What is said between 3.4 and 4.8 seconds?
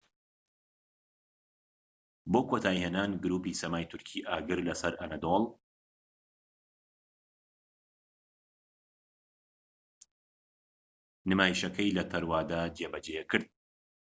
سەمای تورکی ئاگر لە